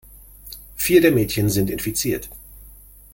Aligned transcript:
Vier 0.77 0.99
der 0.99 1.11
Mädchen 1.11 1.51
sind 1.51 1.69
infiziert. 1.69 2.27